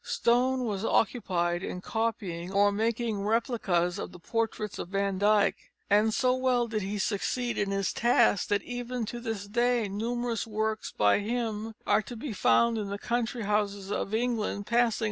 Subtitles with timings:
[0.03, 5.53] Stone was occupied in copying or making replicas of the portraits of Van Dyck,
[5.91, 10.47] and so well did he succeed in his task that, even to this day, numerous
[10.47, 14.11] works by him are to be found in the country houses of England passing under
[14.11, 14.97] the name of the great master.